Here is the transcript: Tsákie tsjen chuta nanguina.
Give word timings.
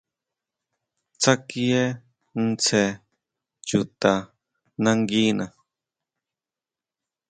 Tsákie 1.21 1.81
tsjen 2.61 2.91
chuta 3.67 4.11
nanguina. 4.83 5.45